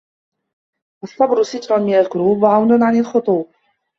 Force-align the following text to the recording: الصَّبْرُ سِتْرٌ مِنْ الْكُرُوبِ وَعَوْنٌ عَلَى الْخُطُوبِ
الصَّبْرُ 1.03 1.43
سِتْرٌ 1.43 1.79
مِنْ 1.79 1.93
الْكُرُوبِ 1.95 2.43
وَعَوْنٌ 2.43 2.83
عَلَى 2.83 2.99
الْخُطُوبِ 2.99 3.51